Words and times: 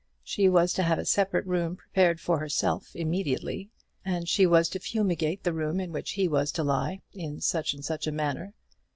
She 0.23 0.49
was 0.49 0.73
to 0.73 0.81
have 0.81 0.97
a 0.97 1.05
separate 1.05 1.45
room 1.45 1.75
prepared 1.75 2.19
for 2.19 2.39
herself 2.39 2.95
immediately; 2.95 3.69
and 4.03 4.27
she 4.27 4.47
was 4.47 4.67
to 4.69 4.79
fumigate 4.79 5.43
the 5.43 5.53
room 5.53 5.79
in 5.79 5.91
which 5.91 6.13
he 6.13 6.27
was 6.27 6.51
to 6.53 6.63
lie, 6.63 7.01
in 7.13 7.39
such 7.39 7.75
and 7.75 7.85
such 7.85 8.07
a 8.07 8.11
manner. 8.11 8.55